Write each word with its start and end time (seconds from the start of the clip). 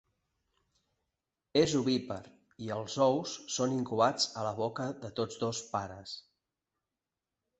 És 1.59 1.75
ovípar 1.79 2.21
i 2.67 2.71
els 2.77 2.95
ous 3.07 3.35
són 3.57 3.75
incubats 3.79 4.27
a 4.43 4.45
la 4.49 4.53
boca 4.63 4.89
de 5.03 5.11
tots 5.21 5.39
dos 5.43 5.63
pares. 5.75 6.17